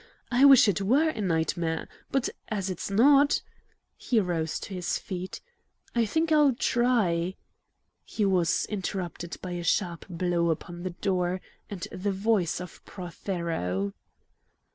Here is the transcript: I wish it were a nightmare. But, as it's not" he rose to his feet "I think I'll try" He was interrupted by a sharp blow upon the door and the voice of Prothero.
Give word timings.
I 0.31 0.45
wish 0.45 0.67
it 0.67 0.81
were 0.81 1.09
a 1.09 1.21
nightmare. 1.21 1.87
But, 2.09 2.27
as 2.47 2.71
it's 2.71 2.89
not" 2.89 3.43
he 3.95 4.19
rose 4.19 4.59
to 4.61 4.73
his 4.73 4.97
feet 4.97 5.41
"I 5.93 6.07
think 6.07 6.31
I'll 6.31 6.55
try" 6.55 7.35
He 8.03 8.25
was 8.25 8.65
interrupted 8.65 9.37
by 9.43 9.51
a 9.51 9.63
sharp 9.63 10.07
blow 10.09 10.49
upon 10.49 10.81
the 10.81 10.89
door 11.05 11.39
and 11.69 11.87
the 11.91 12.11
voice 12.11 12.59
of 12.59 12.83
Prothero. 12.83 13.93